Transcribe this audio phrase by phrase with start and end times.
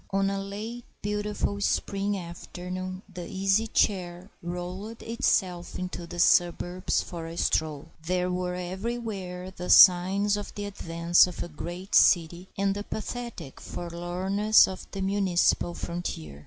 [0.09, 7.27] ON a late beautiful spring afternoon the Easy Chair rolled itself into the suburbs for
[7.27, 7.89] a stroll.
[8.07, 13.61] There were everywhere the signs of the advance of a great city and the pathetic
[13.61, 16.39] forlornness of the municipal frontier.